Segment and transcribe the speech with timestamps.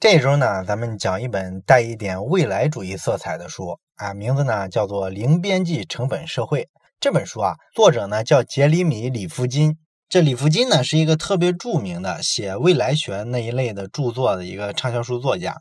[0.00, 6.62] 这周呢，咱们讲一本带一点未来主义色彩的书啊，名字呢叫做《零边际成本社会》。
[6.98, 9.76] 这本书啊，作者呢叫杰里米·里夫金。
[10.08, 15.58] 这里夫金呢是一个特别著名的写未来学那一类的著作的一个畅销书作家。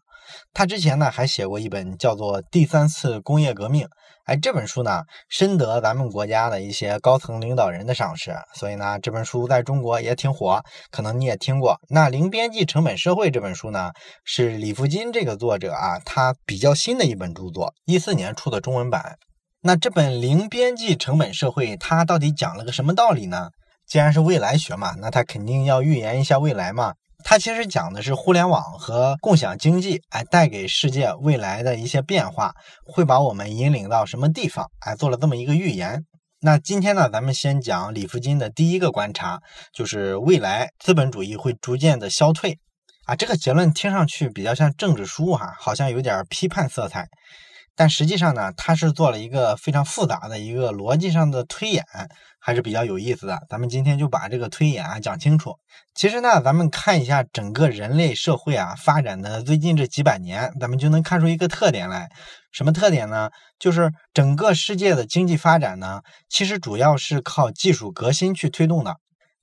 [0.53, 3.85] 他之前呢还写过一本叫做《第三次工业革命》。
[4.25, 10.61] 哎，这本书呢深得咱们国家的一些高层领导人的赏识，所以呢这本书在中国也挺火，
[10.91, 11.79] 可能你也听过。
[11.89, 13.89] 那《零边际成本社会》这本书呢，
[14.23, 19.17] 是李福金这个作者啊，他比较新的一本著作，一四年出的中文版。
[19.61, 23.49] 那这本《零边际成本社会》它到底讲了个什么道理呢？
[23.87, 26.93] 既然是未来学嘛，那它肯定要预言一下未来嘛。
[27.23, 32.53] 它其实讲的是互联网和共享经济，哎，带给世界未来的一些变化，
[32.85, 34.71] 会把我们引领到什么地方？
[34.79, 36.05] 哎，做了这么一个预言。
[36.41, 39.41] 那今天呢，咱们先讲李福金的第一个观察，
[39.73, 42.57] 就是未来资本主义会逐渐的消退。
[43.05, 47.07] 啊，这个结论听上去比较像政治书哈，好像有点批判色彩。
[47.75, 51.83] 但实际上呢，他是做了一个非常复杂的一个逻辑上的推演，
[52.39, 53.39] 还是比较有意思的。
[53.49, 55.55] 咱们今天就把这个推演啊讲清楚。
[55.93, 62.09] 其实呢，咱们看一下整个人类社会啊发展的最近这几百年，咱们就能看出一个特点来。
[62.51, 63.29] 什么特点呢？
[63.59, 68.97] 就是整个世界的经济发展呢，其实主要是靠技术革新去推动的。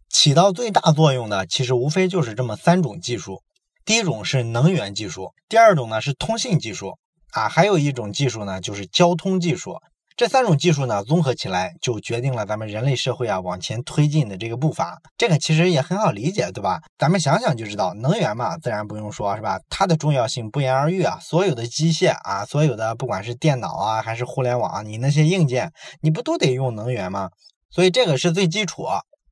[0.09, 3.43] 起到最大作用的，其实无非就是这么三种技术。
[3.85, 6.99] 第一种是能源技术，第二种呢是通信技术。
[7.33, 9.77] 啊，还有一种技术呢，就是交通技术。
[10.17, 14.99] 这三种技术呢，综合起来就决定了咱们人类社会啊往前推进的这个步伐。
[15.19, 16.81] 这个其实也很好理解，对吧？
[16.97, 19.61] 咱们想想就知道，能源嘛，自然不用说，是吧？
[19.69, 21.19] 它的重要性不言而喻啊。
[21.21, 27.29] 所有的机械啊，所有的不管是电脑啊，还是互联网啊，你那些硬件，你不都得用能源吗？
[27.71, 28.87] 所以这个是最基础。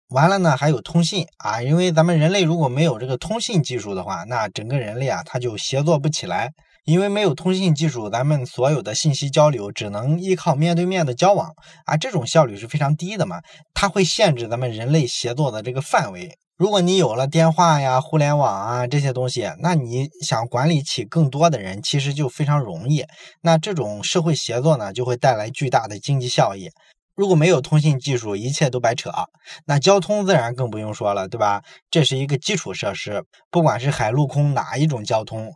[0.09, 6.51] 完了呢，还有通信啊，因为咱们人类如果没有这个通信技术的话，那整个人类啊，它就协作不起来。
[6.85, 11.55] 因为没有通信技术，咱们所有的信息交流只能依靠面对面的交往
[11.87, 13.41] 啊，这种效率是非常低的嘛，
[13.73, 16.37] 它会限制咱们人类协作的这个范围。
[16.57, 23.05] 如果你有了电话呀、互联网啊这些东西，那你想管理起更多的人，其实就非常容易。
[23.41, 26.69] 那这种社会协作呢，就会带来巨大的经济效益。
[27.17, 29.11] 如果没有通信技术，一切都白扯。
[29.67, 31.63] 那交通自然更不用说了，对吧？
[31.91, 35.55] 这是一个基础设施，不管是海陆空哪一种交通。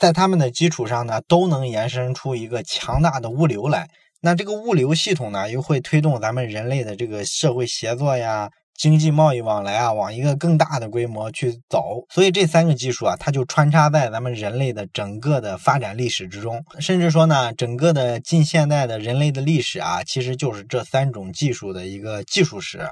[0.00, 3.90] 在他们的基础上呢，都能延伸出一个强大的物流来。
[4.22, 12.06] 那这个物流系统呢，又会推动咱们人类的这个社会协作呀、经济贸易往来啊，往一个更大的规模去走。
[12.08, 16.64] 所以这三个技术啊，它就穿插在咱们人类的整个的发展历史之中。
[16.78, 22.88] 甚至说呢，整个的近现代的人类的历史啊，其实就是这三种技术的一个技术史。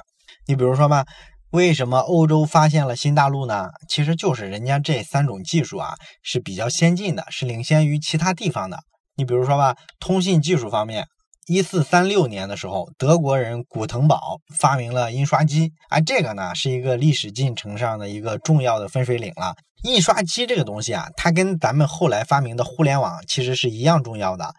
[0.46, 1.06] 你比如说吧。
[1.50, 3.69] 为什么欧洲发现了新大陆呢？
[3.88, 8.81] 其实就是人家这三种技术啊是比较先进的，是领先于其他地方的。
[9.16, 11.06] 你比如说吧，通信技术方面，
[11.47, 19.54] 一四三六年的时候，德国人古腾堡发明了印刷机，啊，这个呢是一个历史进程上的一个重要的分水岭了。
[19.84, 24.53] 印刷机这个东西啊，它跟咱们后来发明的互联网其实是一样重要的。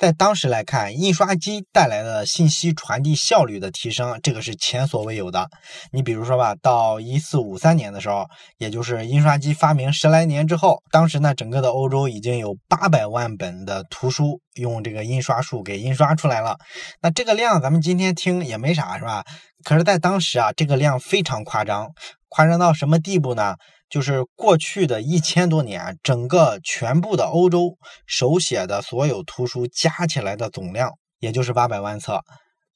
[0.00, 5.46] 在当时来看，印刷机带来的信息传递效率的提升，这个是前所未有的。
[5.92, 16.56] 你比如说吧，到一四五三年的时候，也就是印刷机发明十来年之后，当时呢，整个的欧洲已经有八百万本的图书用这个印刷术给印刷出来了。
[17.02, 19.22] 那这个量，咱们今天听也没啥，是吧？
[19.64, 21.90] 可是，在当时啊，这个量非常夸张，
[22.30, 23.56] 夸张到什么地步呢？
[23.90, 27.76] 就是过去的一千多年，整个全部的欧洲
[28.06, 32.20] 手写的所有图书加起来的总量，也就是八百万册。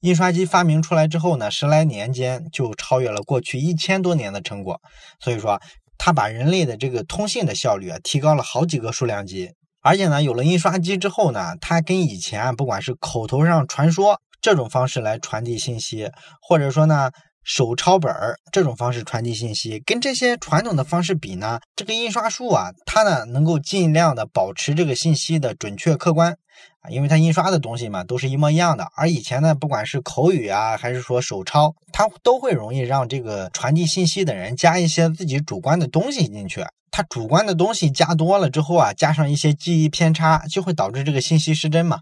[0.01, 4.81] 印刷机发明出来之后呢，十来年间就超越了过去一千多年的成果。
[5.21, 5.63] 所以说，
[5.97, 9.53] 它把人类的这个通信的效率啊提高了好几个数量级。
[9.83, 16.11] 而且呢，有了印刷机之后呢，它跟以前不管是口头上传说这种方式来传递信息，
[16.43, 17.13] 或者说呢。
[17.45, 26.37] 手抄本儿这种方式传递信息，跟这些传统的方式比呢，这个印刷术啊，它呢能够尽量的保持这个信息的准确客观
[26.81, 28.89] 啊，因为它印刷的东西嘛都是一模一样的。
[28.97, 36.65] 而以前呢，不管是口语啊，还是说手抄，它都会容易让这个传递信息的人加一些自己主观的东西进去。
[36.91, 41.99] 他主观的东西加多了之后啊，加上一些记忆偏差，就会导致这个信息失真嘛。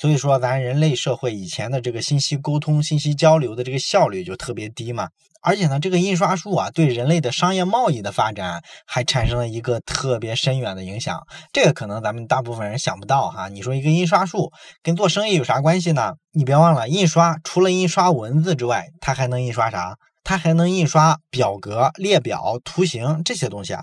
[0.00, 5.10] 所以说，咱人类社会以前的这个信息沟通、信息交流的这个效率就特别低嘛。
[5.42, 11.20] 而且呢，这个印刷术啊，对人类的商业贸易的发展还产生了一个特别深远的影响。
[11.52, 13.50] 这个可能咱们大部分人想不到哈。
[13.50, 14.50] 你说一个印刷术
[14.82, 16.14] 跟做生意有啥关系呢？
[16.32, 19.96] 你别忘了，印刷除了印刷文字之外，它还能印刷啥？
[20.30, 23.82] 它还能印刷表格、列表、图形这些东西啊。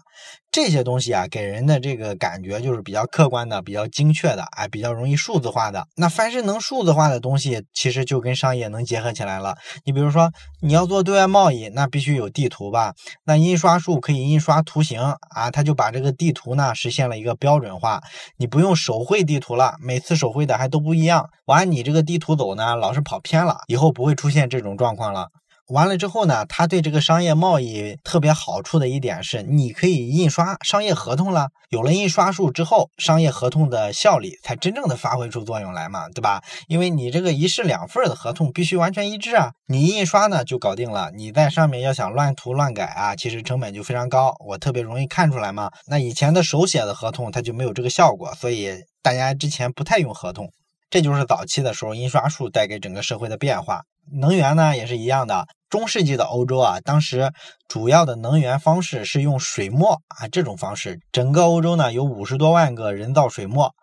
[0.50, 5.86] 这些东西啊，给人的这个感觉就是比较客观的、比较精确的，哎，比较容易数字化的。
[5.98, 9.58] 那凡是能数字化的东西，其实就跟商业能结合起来了。
[9.84, 12.94] 你比如说，你要做对外贸易，那必须有地图吧？
[13.26, 18.02] 那印刷术可以印刷图形啊，它就把这个地图呢实现了一个标准化。
[18.38, 21.30] 你不用手绘地图了，每次手绘的还都不一样。
[21.48, 25.28] 完，你这个地图走呢，老是跑偏了，以后不会出现这种状况了。
[25.68, 31.50] 完了之后呢，它对这个商业贸易特别好处的一点是，你可以印刷商业合同了。
[31.70, 36.42] 有了印刷术之后，商业合同的效力才真正的发挥出作用来嘛，对吧？
[36.70, 41.12] 因为你这个一式两份的合同必须完全一致啊，你印刷呢就搞定了。
[41.14, 45.70] 你在上面要想乱涂乱改啊，其实成本就非常高，我特别容易看出来嘛。
[45.88, 50.50] 那以前的手写的合同它就没有这个效果，所以大家之前不太用合同。
[50.90, 53.82] 这就是早期的时候印刷术带给整个社会的变化。
[54.12, 55.46] 能源呢也是一样的。
[55.70, 57.32] 中世纪的欧洲啊，当时
[57.68, 61.00] 主要的能源方式是用水墨啊这种方式。
[61.12, 63.74] 整个欧洲呢有五十多万个人造水墨，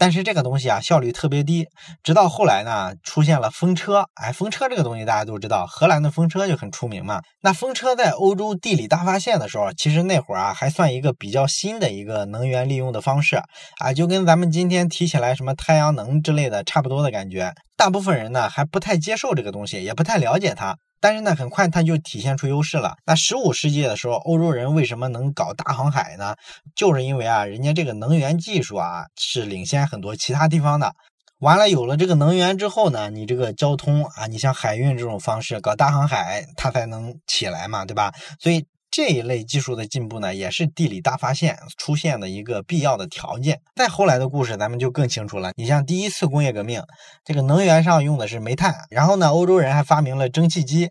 [0.00, 1.68] 但是这个东西啊效率特别低。
[2.02, 7.20] 直到后来呢出现了风车，哎，风车这个东西大家都知道，荷兰的风车就很出名嘛。
[7.42, 13.36] 那风车在欧洲地理大发现的时候，其实那会儿啊还算一个比较新的一个能源利用的方式
[13.78, 17.52] 啊，就跟咱们今天提起来什么太阳能之类的差不多的感觉。
[17.76, 20.76] 大部分人呢还不太接受这个东西，也不太了解它。
[21.00, 22.96] 但是呢，很快它就体现出优势了。
[23.06, 26.36] 那十五世纪的时候，欧洲人为什么能搞大航海呢？
[26.76, 30.92] 就是因为啊，人家这个能源技术啊是领先很多其他地方的。
[31.38, 38.12] 完了，有了这个能源之后呢，你这个交通啊，你像海运这种方式搞大航海，它才能起来嘛，对吧？
[38.38, 38.66] 所以。
[38.90, 43.60] 这一类技术的进步呢，也是地理大发现出现的一个必要的条件。
[43.76, 45.52] 再后来的故事，咱们就更清楚了。
[45.56, 46.82] 你像第一次工业革命，
[47.24, 50.90] 这个能源上用的是煤炭，然后呢，欧洲人还发明了蒸汽机，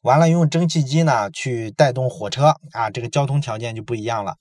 [0.00, 4.36] 完了用蒸汽机呢去带动火车啊，这个交通条件就不一样了。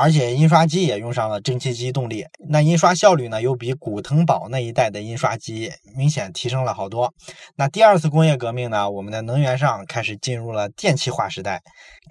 [0.00, 7.12] 而且印刷机也用上了蒸汽机动力，那印刷效率呢又比古腾堡那一代的印刷机明显提升了好多。
[7.56, 11.62] 那第二次工业革命呢，我们的能源上开始进入了电气化时代，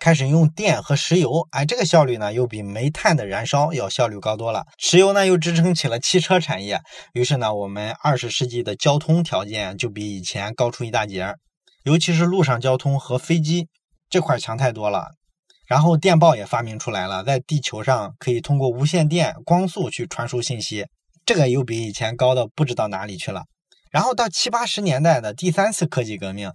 [0.01, 4.66] 开始用电和石油，哎，这个效率呢又比煤炭的燃烧要效率高多了。
[4.78, 6.81] 石油呢又支撑起了汽车产业，
[7.13, 11.36] 于是呢，我们二十世纪的交通条件就比以前高出一大截，
[11.86, 13.69] 尤其是陆上交通和飞机
[14.10, 15.12] 这块强太多了。
[15.68, 20.88] 然后电报也发明出来了，在地球上可以通过无线电光速去传输信息，
[21.25, 23.44] 这个又比以前高的不知道哪里去了。
[23.92, 26.52] 然后到七八十年代的第三次科技革命，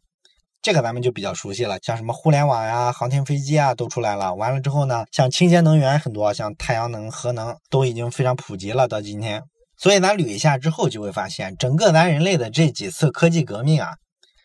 [0.63, 4.35] 这个咱们就比较熟悉了，像什么互联网呀、航天飞机啊都出来了。
[4.35, 8.89] 完了之后呢，像清洁能源很多，像太阳能、核能都已经非常普及了。
[8.89, 9.43] 到今天，
[9.77, 13.91] 所以咱捋一下之后就会发现，整个咱人类的这几次科技革命啊。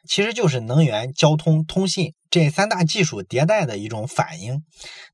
[0.09, 4.63] 其实就是能源、交通、通信这三大技术迭代的一种反应。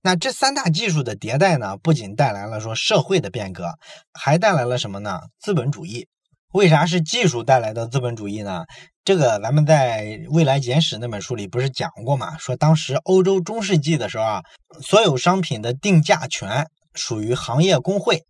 [0.01, 3.73] 那这三大技术的迭代呢，不仅带来了说社会的变革，
[4.13, 5.19] 还带来了什么呢？
[5.39, 6.07] 资本主义。
[6.53, 8.65] 为啥是技术带来的资本主义呢？
[9.03, 12.37] 这个咱们在《未来简史》那本书里不是讲过吗？
[12.37, 14.41] 说当时欧洲中世纪的时候啊，
[14.81, 16.67] 所有商品的定价权。
[16.95, 18.21] 属于行业工会，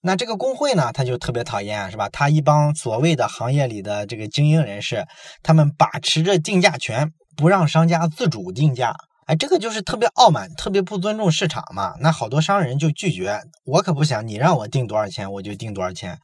[0.00, 2.08] 那这个工会呢，他就特别讨厌，是吧？
[2.08, 5.04] 他一帮所谓的行业里的这个精英人士，
[5.40, 8.96] 他们把持着定价权，不让商家自主定价。
[9.26, 11.94] 哎，这个就是特别傲慢，特别不尊重市场嘛。
[12.00, 16.18] 那好多商人就拒绝，我可不想你让我定多少钱我就定多少钱。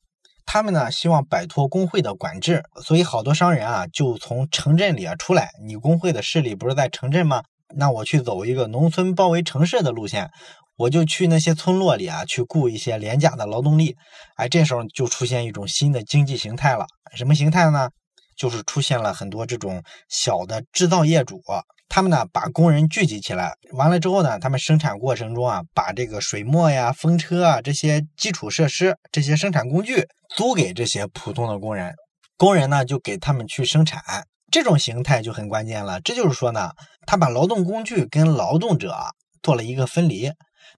[0.44, 5.50] 他们呢希望摆脱工会的管制，所以好多商人啊就从城镇里啊出来。
[5.64, 7.44] 你工会的势力不是在城镇吗？
[7.76, 10.30] 那我去走一个农村包围城市的路线。
[10.76, 13.94] 我就去那些村落里啊，去雇一些廉价的劳动力，
[14.34, 16.84] 哎，这时候就出现一种新的经济形态了。
[17.14, 17.90] 什么形态呢？
[18.36, 21.42] 就是出现了很多这种小的制造业主，
[21.88, 31.94] 他们呢把工人聚集起来，完了之后呢，他们生产过程中啊，把这个水磨呀、风车啊这些基础设施、这些生产工具租给这些普通的工人，
[32.36, 34.02] 工人呢就给他们去生产。
[34.50, 36.00] 这种形态就很关键了。
[36.00, 36.70] 这就是说呢，
[37.06, 38.96] 他把劳动工具跟劳动者
[39.42, 40.32] 做了一个分离。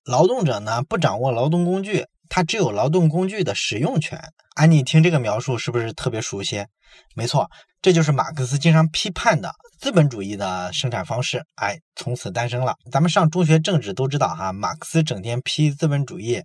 [0.05, 4.21] 劳动者呢不掌握劳动工具，他只有劳动工具的使用权。
[4.56, 6.64] 哎，你听这个描述是不是特别熟悉？
[7.14, 7.50] 没错，
[7.83, 11.45] 这就是马克思经常批判的资本主义的生产方式。
[11.56, 12.75] 哎，从此诞生了。
[12.90, 16.42] 咱们上中学政治都知道哈，马克思整天批资本主义，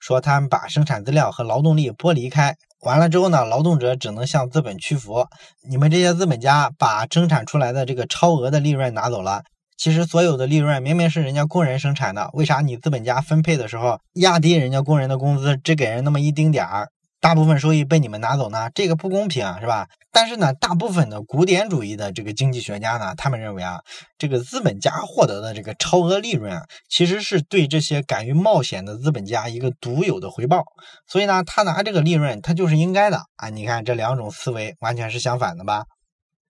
[0.00, 5.24] 说他们把生产资料和劳动力剥离开，完了之后呢，劳动者只能向资本屈服。
[5.68, 9.44] 你们这些资本家把生产出来的这个超额的利润拿走了。
[9.76, 16.88] 其实所有的利润明明是人家工人生产的，为啥你资本家分配的时候压低人家工人的工资，只给人那么一丁点儿？
[17.20, 19.86] 大部分收益被你们拿走呢，这个不公平啊，是吧？
[20.10, 23.80] 但是呢，大部分的古典主义的这个经济学家呢，他们认为啊，
[24.18, 30.64] 这个资本家获得的这个超额利润啊，其实是对这些敢于冒险的资本家一个独有的回报。
[31.06, 33.48] 所以呢，他拿这个利润，他就是应该的啊。
[33.50, 35.84] 你看这两种思维完全是相反的吧？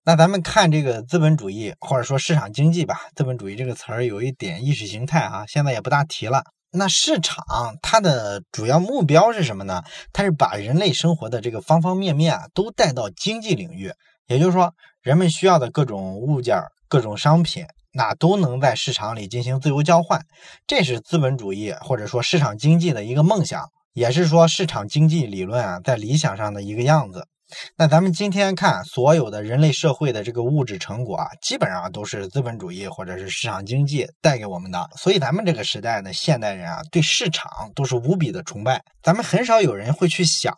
[0.05, 6.43] 那咱们看这个资本主义或者说市场经济吧，资本主义这个词儿有一点意识形态啊，现在也不大提了。
[6.73, 7.45] 那市场
[7.81, 9.85] 它的主要目标是什么呢？
[10.13, 13.93] 它是把人类生活的这个方方面面啊都带到经济领域，
[14.27, 20.21] 也就是说，人们需要的各种物件、各种商品，那都能在市场里进行自由交换。
[20.67, 27.29] 这是资本主义或者说市场经济的一个梦想，也是说市场经济理论啊在理想上的一个样子。
[27.77, 34.89] 那咱们今天看所有的人类社会的这个物质成果啊，基本上都是资本主义或者是市场经济带给我们的。
[34.97, 38.83] 所以咱们这个时代的现代人啊，对市场都是无比的崇拜。
[39.03, 40.55] 咱们很少有人会去想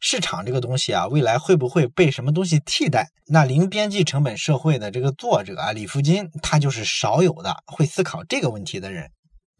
[0.00, 3.08] 市场这个东西啊，未来会不会被什么东西替代？
[3.26, 9.10] 那零边际成本社会的这个作者啊，李福金，他就是少有的会思考这个问题的人。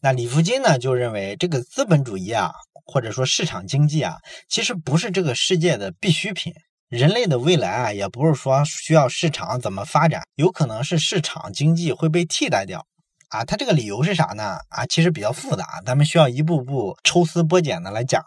[0.02, 2.52] 那李福金呢，就认为这个资本主义啊，
[2.86, 4.16] 或者说市场经济啊，
[4.48, 6.52] 其实不是这个世界的必需品。
[6.90, 12.84] 人类的未来啊，也不是说需要市场怎么发展，有可能是市场经济会被替代掉
[13.28, 13.44] 啊。
[13.44, 14.58] 他这个理由是啥呢？
[14.70, 18.24] 啊，其实比较复杂，咱们需要一步步抽丝剥茧的来讲。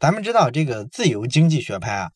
[0.00, 2.10] 咱们知道这个自由经济学派啊，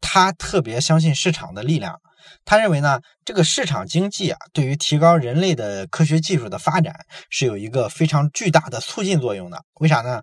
[0.00, 2.00] 他特别相信市场的力量。
[2.44, 6.94] 他认为呢，这个市场经济啊，对于提高人类的科学技术的发展
[7.30, 9.62] 是有一个非常巨大的促进作用的。
[9.80, 10.20] 为啥呢？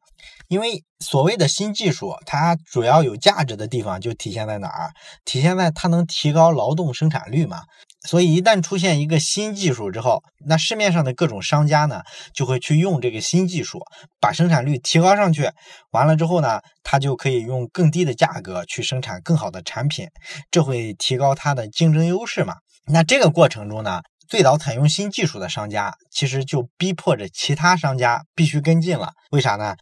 [0.47, 4.91] 因为所谓的新技术，它主要有价值的地方就体现在哪儿？
[5.25, 7.61] 体现在它能提高劳动生产率嘛。
[8.07, 12.01] 所以一旦出现一个新技术之后，那市面上的各种商家呢，
[12.33, 13.79] 就会去用这个新技术，
[14.19, 15.49] 把生产率提高上去。
[15.91, 20.07] 完了之后呢，他就可以用更低的价格去生产更好的产品，
[20.51, 22.55] 这会提高它的竞争优势嘛。
[22.85, 29.13] 那这个过程中呢，最早采用新技术的商家，其实就逼迫着其他商家必须跟进了。
[29.31, 29.75] 为啥呢？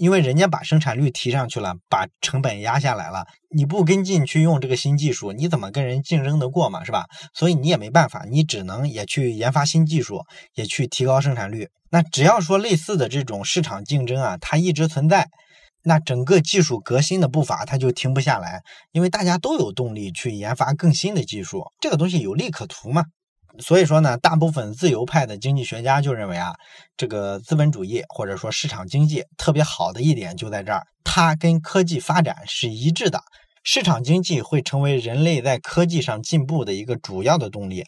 [0.00, 6.84] 因为人家把生产率提上去了，把成本压下来了，你不跟进去用这个新技术，你怎么跟人竞争得过嘛？
[6.84, 7.06] 是吧？
[7.34, 10.24] 所以你也没办法，你只能也去研发新技术，
[10.54, 11.68] 也去提高生产率。
[11.90, 15.28] 那只要说类似的这种市场竞争啊，它一直存在，
[15.82, 18.62] 那整个技术革新的步伐它就停不下来，
[18.92, 23.04] 因为大家都有动力去研发更新的技术，这个东西有利可图嘛。
[23.60, 26.54] 所以说呢，大部分自由派的经济学家就认为啊，
[26.96, 33.20] 这个资本主义或者说市场经济特别好的一点就在这儿，它跟科技发展是一致的。
[33.64, 37.84] 市场经济会成为人类在科技上进步的一个主要的动力。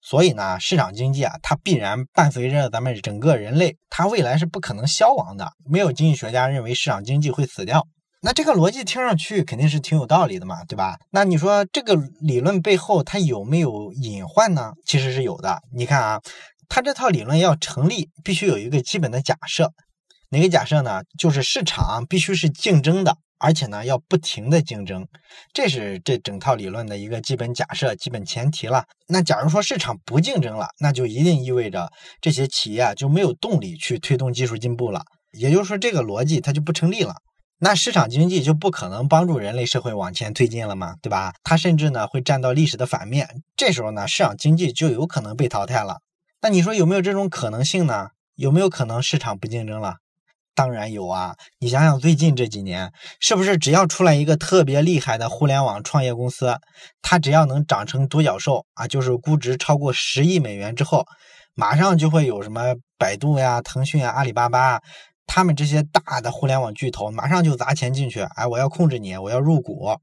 [0.00, 5.50] 所以呢，市场经济啊，它必然伴随着咱们整个人类，它未来是不可能消亡的。
[5.64, 7.86] 没有经济学家认为市场经济会死掉。
[8.26, 10.98] 那这个逻辑听上去肯定是挺有道理的嘛，对吧？
[11.10, 14.72] 那你说这个理论背后它有没有隐患呢？
[14.86, 15.60] 其实是有的。
[15.74, 16.22] 你看啊，
[16.66, 19.70] 它这套理论要成立，必须有一个基本的假设。
[20.30, 21.02] 哪个假设呢？
[21.18, 25.06] 就是市场必须是竞争的，而且呢要不停的竞争，
[25.52, 28.86] 这是这整套理论的一个基本假设、基本前提了。
[29.06, 35.02] 那假如说市场不竞争了，那就一定意味着这些企业啊就没有动力去推动技术进步了。
[35.32, 37.16] 也就是说，这个逻辑它就不成立了。
[37.58, 40.96] 那市场经济就不可能帮助人类社会往前推进了吗？
[41.00, 41.32] 对吧？
[41.42, 46.00] 它甚至呢会站到历史的反面，这时候呢市场经济就有可能被淘汰了。
[46.42, 48.08] 那你说有没有这种可能性呢？
[48.34, 49.96] 有没有可能市场不竞争了？
[50.56, 51.36] 当然有啊！
[51.58, 56.58] 你想想最近这几年，是不是只要出来一个特别厉害的互联网创业公司，
[57.00, 61.06] 它只要能长成独角兽啊，就是估值超过十亿美元之后，
[61.54, 64.80] 马上就会有什么百度呀、腾讯啊、阿里巴巴。
[65.26, 69.96] 他们这些大的互联网巨头马上就砸钱进去，哎，我要控制你，我要入股，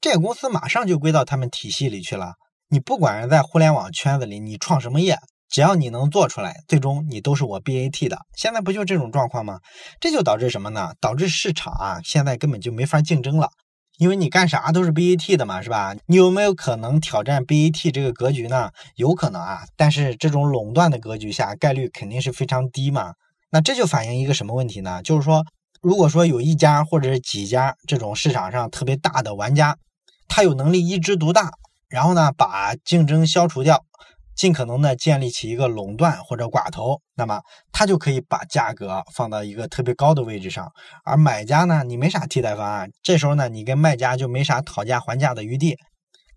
[0.00, 2.34] 这个公司马上就归到他们体系里去了。
[2.70, 5.18] 你不管是在互联网圈子里，你创什么业，
[5.48, 8.18] 只要你能做出来，最终你都是我 BAT 的。
[8.36, 9.60] 现在不就这种状况吗？
[10.00, 10.92] 这就导致什么呢？
[11.00, 13.48] 导致市场啊，现在根本就没法竞争了，
[13.96, 15.96] 因为你干啥都是 BAT 的嘛，是吧？
[16.06, 18.70] 你有没有可能挑战 BAT 这个格局呢？
[18.96, 23.14] 有可能啊，但是这种垄断的格局下，概率肯定是非常低嘛。
[23.50, 25.02] 那这就反映一个什么问题呢？
[25.02, 25.44] 就是说，
[25.80, 29.76] 如果说有一家或者是几家这种市场上特别大的玩家，
[30.28, 31.50] 他有能力一枝独大，
[31.88, 33.84] 然后呢把竞争消除掉，
[34.36, 37.40] 尽可能的建立起一个垄断或者寡头，那么
[37.72, 40.70] 他就可以把价格放到一个特别高的位置上，
[41.04, 45.76] 而买家呢，你没啥替代方案，这时候呢，你跟卖家就没啥讨价还价的余地。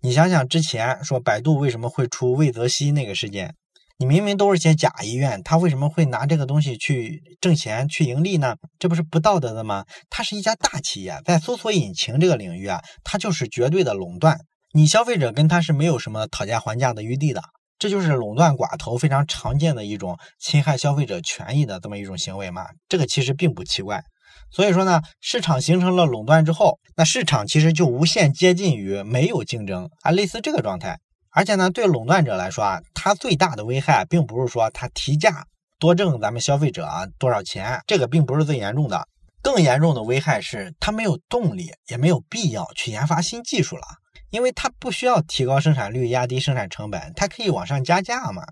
[0.00, 3.54] 你想想之前说百度为什么会出魏则西那个事件？
[3.98, 8.56] 你明明都是些假医院，他为什么会拿这个东西去挣钱、去盈利呢？
[8.78, 9.84] 这不是不道德的吗？
[10.10, 14.40] 它是一家大企业，在搜索引擎这个领域啊，它就是绝对的垄断，
[14.72, 17.42] 你消费者跟他是没有什么讨价还价的余地的。
[17.78, 22.66] 这就是垄断寡头非常常见的一种侵害消费者权益的这么一种行为嘛？
[22.88, 24.02] 这个其实并不奇怪。
[24.50, 30.98] 所以说呢，市场形成了垄断之后，那市场其实就无限接近于没有竞争啊，类似这个状态。
[31.34, 35.46] 而且呢，对垄断者来说啊，它最大的危害并不是说它提价
[35.78, 39.08] 多挣咱们消费者啊多少钱，这个并不是最严重的。
[39.42, 43.82] 更严重的危害是它没有动力，也没有必要去研发新技术了，
[44.30, 48.44] 因为它不需要提高生产率、压低生产成本，它可以往上加价嘛。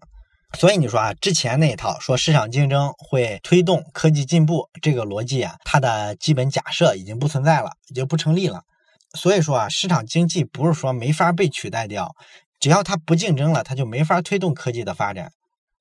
[0.58, 8.62] 所以你说啊，之前那一套说市场竞争会推动科技进步这个逻辑啊，它的基本假设已经不存在了，已经不成立了。
[9.14, 12.12] 所以说啊，市场经济不是说没法被取代掉。
[12.60, 15.32] 只要它不竞争了，它就没法推动科技的发展。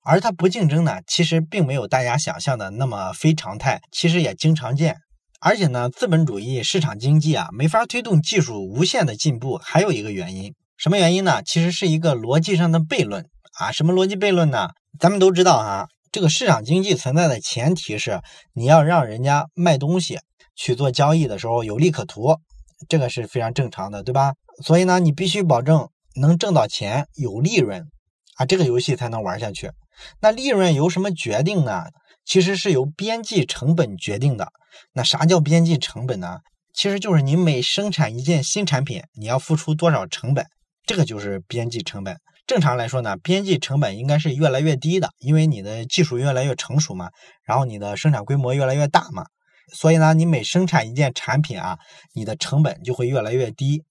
[0.02, 4.96] 而它不竞争呢，其实并没有大家想象的那么非常态，其实也经常见。
[5.42, 11.44] 而且呢，资本主义市场经济啊，没法推动技术无限的进步，还有一个原因，什么原因呢？
[11.44, 13.26] 其实是一个逻辑上的悖论
[13.60, 13.72] 啊。
[13.72, 14.70] 什么逻辑悖论呢？
[14.98, 18.22] 咱们都知道啊，这个市场经济存在的前提是
[18.54, 20.20] 你要让人家卖东西
[20.56, 22.38] 去做交易的时候有利可图，
[22.88, 24.34] 这个是非常正常的，对吧？
[24.64, 25.90] 所以呢，你必须保证。
[26.16, 27.84] 能挣到钱，有利润
[28.38, 29.72] 啊，这个游戏才能玩下去。
[30.22, 31.86] 那利润由什么决定呢？
[32.26, 34.50] 其实是由边际成本决定的。
[34.94, 36.40] 那啥叫边际成本呢？
[36.74, 40.46] 其实就是你每生产一件新产品，你要付出多少成本，
[40.86, 42.18] 这个就是边际成本。
[42.48, 47.10] 正常来说呢，边际成本应该是越来越低的，因为你的技术越来越成熟嘛，
[47.44, 49.26] 然后你的生产规模越来越大嘛，
[49.74, 51.78] 所以呢，你每生产一件产品啊，
[52.14, 53.84] 你的成本就会越来越低。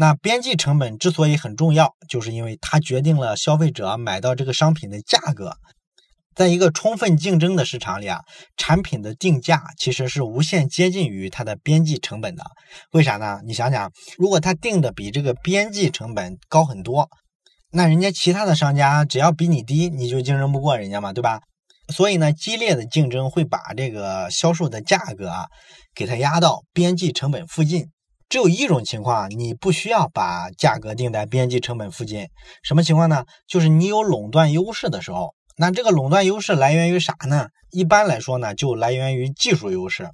[0.00, 5.58] 那边际成本之所以很重要，就是因为它决定了消费者买到这个商品的价格。
[6.34, 8.20] 在一个充分竞争的市场里啊，
[8.56, 12.42] 产品的定价其实是无限接近于它的边际成本的。
[12.92, 13.40] 为啥呢？
[13.44, 17.10] 你想想，如果它定的比这个边际成本高很多，
[17.70, 21.42] 那人家其他的商家只要比你低，你就竞争不过人家嘛，对吧？
[21.92, 25.48] 所以呢，激烈的竞争会把这个销售的价格啊，
[25.94, 27.88] 给它压到边际成本附近。
[28.30, 32.28] 只有一种情况，你不需要把价格定在边际成本附近。
[32.62, 33.24] 什么情况呢？
[33.48, 35.34] 就是你有垄断优势的时候。
[35.56, 37.48] 那这个垄断优势来源于啥呢？
[37.72, 40.08] 一般来说呢，就来源于技术优势。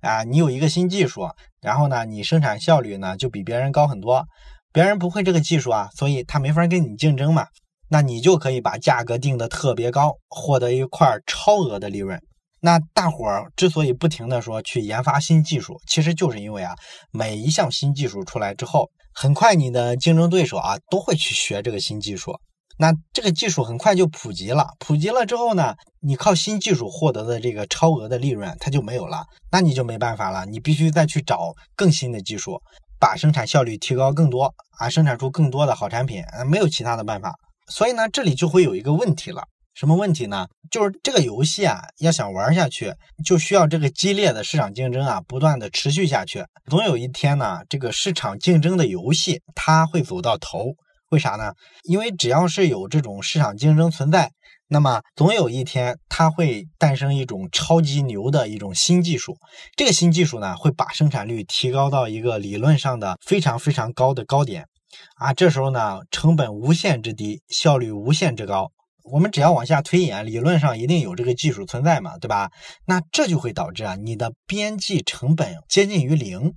[0.00, 1.30] 啊，你有一个新技术，
[1.60, 4.26] 然后呢，你生产效率呢就比别人高很多。
[4.72, 7.46] 别人不会这个技术啊，所以他没法跟你竞争嘛。
[7.88, 12.20] 那你就可以把价格定的特别高，获得一块超额的利润。
[12.60, 16.74] 那大伙儿之所以不停的说去研发新技术，其实就是因为啊，
[17.10, 22.38] 每一项新技术出来之后，很快你的竞争对手啊都会去学这个新技术，
[22.78, 32.60] 那这个技术很快就普及了，普及了之后呢，你靠新技术获得的这个超额的利润它就没有了，那你就没办法了，你必须再去找更新的技术，
[32.98, 37.34] 把生产效率提高更多啊，生产出更多的好产品，没有其他的办法，
[37.68, 39.44] 所以呢，这里就会有一个问题了。
[39.74, 40.46] 什么问题呢？
[40.70, 42.92] 就是这个游戏啊，要想玩下去，
[43.24, 46.44] 就需要这个激烈的市场竞争啊，不断的持续下去。
[46.66, 50.74] 总有一天呢，这个市场竞争的游戏它会走到头。
[51.10, 51.52] 为啥呢？
[51.84, 54.30] 因为只要是有这种市场竞争存在，
[54.68, 59.36] 那么总有一天它会诞生一种超级牛的一种新技术。
[59.76, 64.66] 这个新技术呢，会把生产率提高到一个理论上的非常非常高的高点
[65.16, 65.32] 啊。
[65.32, 68.70] 这时候呢，成本无限之低，效率无限之高。
[69.12, 72.50] 我们只要往下推演，理论上一定有这个技术存在嘛，对吧？
[72.86, 76.54] 那这就会导致啊，你的边际成本接近于零。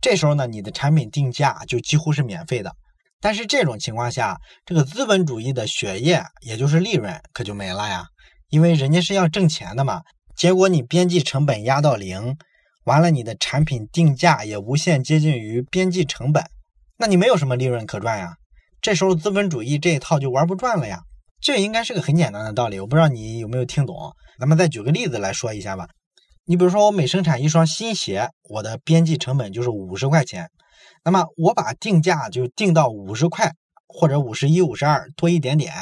[0.00, 2.72] 这时候呢，你的产品定价就几乎是免费的。
[3.20, 8.06] 但是这种情况下，这个资本主义的血液，也就是利润，可就没了呀。
[8.48, 10.02] 因为人家是要挣钱的嘛。
[10.36, 12.36] 结果你边际成本压到零，
[12.84, 16.44] 完了你的产品定价也无限接近于边际成本，
[16.96, 18.36] 那你没有什么利润可赚呀。
[18.80, 21.00] 这时候资本主义这一套就玩不转了呀。
[21.40, 23.96] 这应该是个很简单的道理，我不知道你有没有听懂。
[24.38, 25.88] 咱们再举个例子来说一下吧。
[26.46, 30.48] 你比如说，我每生产一双新鞋，我的边际成本就是五十块钱。
[31.04, 33.52] 那么我把定价就定到五十块，
[33.86, 35.72] 或者五十一、五十二多一点点。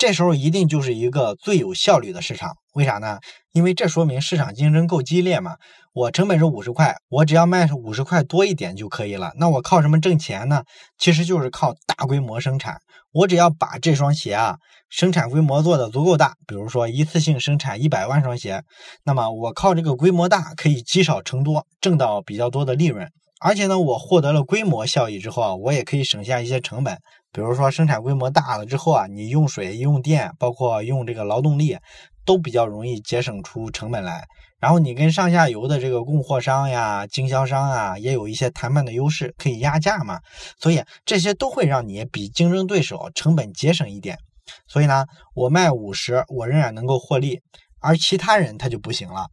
[0.00, 2.56] 这时候一定就是一个最有效率的市场。
[2.72, 3.18] 为啥呢？
[3.52, 5.56] 因为这说明市场竞争够激烈嘛。
[5.92, 9.32] 我成本是五十块，我只要卖五十块多一点就可以了。
[9.36, 10.62] 那我靠什么挣钱呢？
[10.96, 12.78] 其实就是靠大规模生产。
[13.12, 14.56] 我只要把这双鞋啊
[14.88, 18.62] 生产规模做的足够大，比如说一次性生产一百万双鞋，
[19.04, 23.06] 那么我靠这个规模大可以积少成多，挣到比较多的利润
[23.42, 26.96] 而且呢，我获得了规模效益之后啊，我也可以省下一些成本。
[27.32, 31.78] 比如说生产规模大了之后啊，你用水、用电，包括用这个劳动力，
[32.24, 34.26] 都比较容易节省出成本来。
[34.58, 40.20] 然后你跟上下游的这个供货商呀、经销商啊，也有一些谈判的优势，可以压价嘛。
[40.58, 44.18] 所以这些都会让你比竞争对手成本节省一点。
[44.66, 47.40] 所以呢，我卖五十，我仍然能够获利，
[47.80, 49.28] 而其他人他就不行了。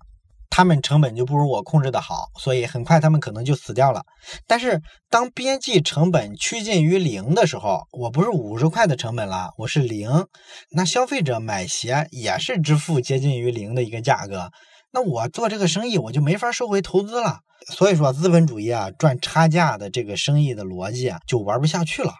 [0.50, 4.04] 他们成本就不如我控制的好，所以很快他们可能就死掉了。
[4.48, 10.26] 但是当边际成本趋近于零的时候，我不是五十块的成本了，我是零，
[10.72, 14.52] 那消费者买鞋也是支付接近于零的一个价格，
[14.92, 17.40] 那我做这个生意我就没法收回投资了。
[17.70, 22.14] 所以说资本主义啊赚差价的这个生意的逻辑啊就玩不下去了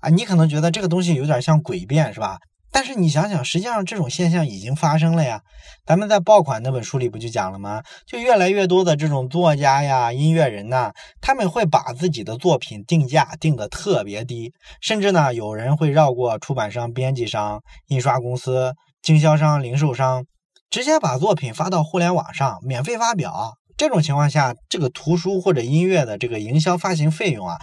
[0.00, 0.10] 啊！
[0.10, 2.38] 你可能觉得这个东西有点像诡辩是吧？
[2.72, 5.42] 但是你想想，实际上这种现象已经发生了呀。
[5.84, 7.82] 咱们在爆款那本书里不就讲了吗？
[8.06, 20.24] 就越来越多的这种作家呀、音乐人呐，他们会把自己的作品定价定得特别低，甚至呢，有人会绕过出版商、编辑商、印刷公司、经销商、零售商，
[20.70, 23.58] 直接把作品发到互联网上免费发表。
[23.76, 27.58] 这种情况下，这个图书或者音乐的这个营销发行费用啊，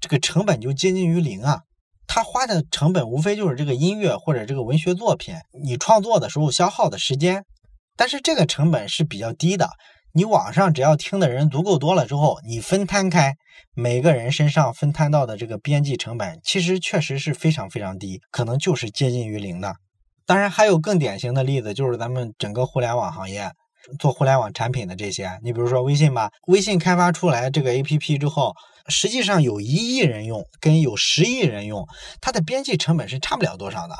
[0.00, 1.60] 这个成本就接近于零啊。
[2.14, 7.46] 他花的成本无非就是这个音乐或者这个文学作品，你创作的时候消耗的时间，
[7.96, 9.70] 但是这个成本是比较低的。
[10.12, 13.32] 你网上只要听的人足够多了之后，你分摊开
[13.74, 19.76] 每个人身上分摊到的这个边际成本，其实确实是非常非常低，可能就是接近于零的。
[20.26, 23.50] 当然还有更典型的例子，就是咱们整个互联网行业
[23.98, 28.54] 做互联网产品的这些，你比如说微信吧，微信开发出来这个 APP 之后。
[28.88, 31.86] 实际上有一亿人用，跟有十亿人用，
[32.20, 33.94] 它的边际成本是差不了多少的。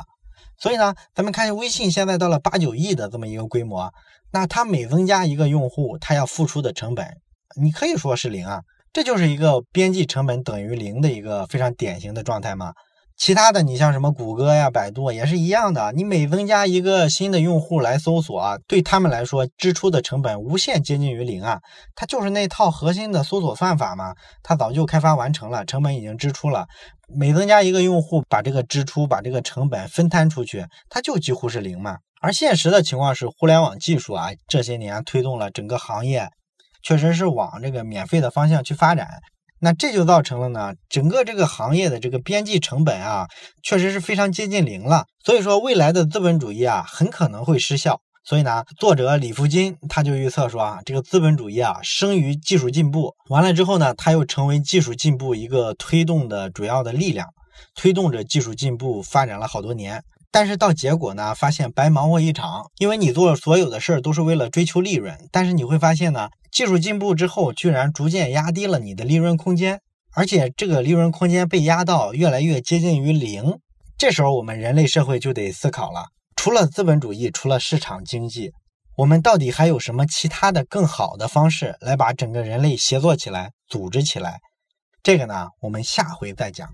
[0.57, 3.93] 所以呢，咱们看微信现在到了八九亿的这么一个规模，
[4.33, 7.15] 那它每增加一个用户，它要付出的成本，
[7.55, 8.59] 你可以说是零啊，
[8.91, 12.73] 这就是一个边际成本等于零的一个非常典型的状态嘛。
[13.15, 15.91] 其他的，你像什么谷歌呀、百度也是一样的。
[15.93, 21.59] 你每增加一个新的用户来搜索，对他们来说支出的成本无限接近于零啊。
[21.95, 26.65] 它就是那套核心的搜索算法嘛，它早就开发完成了，成本已经支出了。
[27.15, 31.97] 每增加一个用户，把这个支出、把这个成本分摊出去，它就几乎是零嘛。
[32.19, 36.29] 而现实的情况是，互联网技术啊，这些年推动了整个行业，
[36.81, 39.07] 确实是往这个免费的方向去发展。
[39.63, 43.27] 那这就造成了呢，整个这个行业的这个边际成本啊，
[43.63, 45.05] 确实是非常接近零了。
[45.23, 48.01] 所以说，未来的资本主义啊，很可能会失效。
[48.25, 57.29] 所以呢，作者李福金他就预测说啊，这个资本主义啊，生于技术进步，完了之后呢，它又成为技术进步一个推动的主要的力量，
[57.73, 60.03] 推动着技术进步发展了好多年。
[60.29, 66.27] 但是到结果呢，发现白忙活一场，因为你做所有的事儿都是为了追求利润，但是你会发现呢。
[66.53, 69.81] 技术进步之后，居然逐渐压低了你的利润空间，
[70.13, 73.57] 而且这个利润空间被压到越来越接近于零。
[73.97, 78.51] 这时候，我们人类社会就得思考了：除了资本主义，除了市场经济，
[78.97, 84.39] 我们到底还有什么其他的更好的方式来把整个人类协作起来、组织起来？
[85.01, 86.69] 这个呢，我们下回再讲。